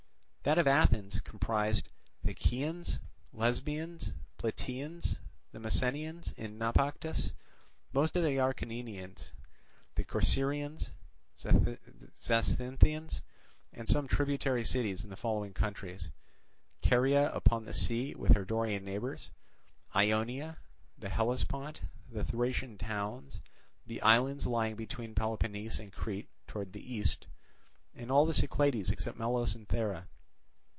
That 0.43 0.57
of 0.57 0.65
Athens 0.65 1.19
comprised 1.19 1.89
the 2.23 2.33
Chians, 2.33 2.97
Lesbians, 3.31 4.11
Plataeans, 4.39 5.19
the 5.51 5.59
Messenians 5.59 6.33
in 6.33 6.57
Naupactus, 6.57 7.31
most 7.93 8.15
of 8.15 8.23
the 8.23 8.37
Acarnanians, 8.39 9.33
the 9.93 10.03
Corcyraeans, 10.03 10.89
Zacynthians, 11.37 13.21
and 13.71 13.87
some 13.87 14.07
tributary 14.07 14.63
cities 14.63 15.03
in 15.03 15.11
the 15.11 15.15
following 15.15 15.53
countries, 15.53 16.05
viz., 16.05 16.89
Caria 16.89 17.31
upon 17.33 17.65
the 17.65 17.73
sea 17.73 18.15
with 18.15 18.33
her 18.33 18.43
Dorian 18.43 18.83
neighbours, 18.83 19.29
Ionia, 19.95 20.57
the 20.97 21.09
Hellespont, 21.09 21.81
the 22.09 22.23
Thracian 22.23 22.79
towns, 22.79 23.41
the 23.85 24.01
islands 24.01 24.47
lying 24.47 24.75
between 24.75 25.13
Peloponnese 25.13 25.79
and 25.79 25.93
Crete 25.93 26.29
towards 26.47 26.71
the 26.71 26.93
east, 26.93 27.27
and 27.93 28.09
all 28.11 28.25
the 28.25 28.33
Cyclades 28.33 28.89
except 28.89 29.19
Melos 29.19 29.53
and 29.53 29.67
Thera. 29.67 30.07